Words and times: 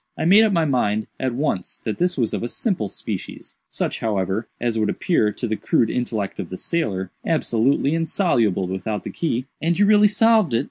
I 0.17 0.25
made 0.25 0.43
up 0.43 0.51
my 0.51 0.65
mind, 0.65 1.05
at 1.19 1.35
once, 1.35 1.79
that 1.83 1.99
this 1.99 2.17
was 2.17 2.33
of 2.33 2.41
a 2.41 2.47
simple 2.47 2.89
species—such, 2.89 3.99
however, 3.99 4.47
as 4.59 4.79
would 4.79 4.89
appear, 4.89 5.31
to 5.33 5.45
the 5.45 5.55
crude 5.55 5.91
intellect 5.91 6.39
of 6.39 6.49
the 6.49 6.57
sailor, 6.57 7.11
absolutely 7.23 7.93
insoluble 7.93 8.67
without 8.67 9.03
the 9.03 9.11
key." 9.11 9.45
"And 9.61 9.77
you 9.77 9.85
really 9.85 10.07
solved 10.07 10.55
it?" 10.55 10.59